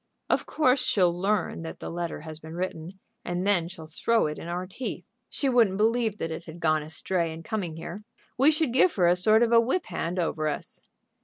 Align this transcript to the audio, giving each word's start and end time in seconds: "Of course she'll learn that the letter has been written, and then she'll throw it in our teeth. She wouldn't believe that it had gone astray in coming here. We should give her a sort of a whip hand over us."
"Of 0.31 0.47
course 0.47 0.83
she'll 0.83 1.15
learn 1.15 1.59
that 1.59 1.77
the 1.79 1.91
letter 1.91 2.21
has 2.21 2.39
been 2.39 2.55
written, 2.55 2.99
and 3.23 3.45
then 3.45 3.67
she'll 3.67 3.85
throw 3.85 4.25
it 4.25 4.39
in 4.39 4.47
our 4.47 4.65
teeth. 4.65 5.05
She 5.29 5.47
wouldn't 5.47 5.77
believe 5.77 6.17
that 6.17 6.31
it 6.31 6.45
had 6.45 6.59
gone 6.59 6.81
astray 6.81 7.31
in 7.31 7.43
coming 7.43 7.75
here. 7.75 7.99
We 8.35 8.49
should 8.49 8.73
give 8.73 8.95
her 8.95 9.05
a 9.05 9.15
sort 9.15 9.43
of 9.43 9.51
a 9.51 9.61
whip 9.61 9.85
hand 9.89 10.17
over 10.17 10.47
us." 10.47 10.81